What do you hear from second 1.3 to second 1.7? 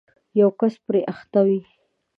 وي